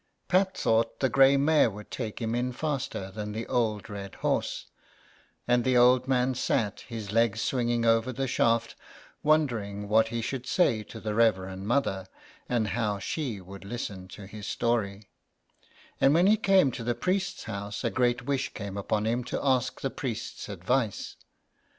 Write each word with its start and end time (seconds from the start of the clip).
Pat 0.27 0.57
thought 0.57 0.99
the 0.99 1.09
grey 1.09 1.37
mare 1.37 1.69
would 1.69 1.91
take 1.91 2.19
him 2.23 2.33
in 2.33 2.51
faster 2.53 3.11
than 3.11 3.33
the 3.33 3.45
old 3.45 3.87
red 3.87 4.15
horse; 4.15 4.65
and 5.47 5.63
the 5.63 5.77
old 5.77 6.07
man 6.07 6.33
sat, 6.33 6.79
his 6.87 7.11
legs 7.11 7.39
swinging 7.39 7.85
over 7.85 8.11
the 8.11 8.25
shaft, 8.27 8.75
wondering 9.21 9.87
what 9.87 10.07
he 10.07 10.19
should 10.19 10.47
say 10.47 10.81
to 10.81 10.99
the 10.99 11.13
Reverend 11.13 11.67
Mother, 11.67 12.07
and 12.49 12.69
how 12.69 12.97
she 12.97 13.39
would 13.39 13.63
listen 13.63 14.07
to 14.07 14.25
his 14.25 14.47
story; 14.47 15.07
and 15.99 16.15
when 16.15 16.25
he 16.25 16.35
came 16.35 16.71
to 16.71 16.83
the 16.83 16.95
priest's 16.95 17.43
house 17.43 17.83
a 17.83 17.91
great 17.91 18.23
wish 18.23 18.55
came 18.55 18.77
upon 18.77 19.05
him 19.05 19.23
to 19.25 19.39
ask 19.45 19.81
the 19.81 19.91
priest's 19.91 20.49
advice. 20.49 21.15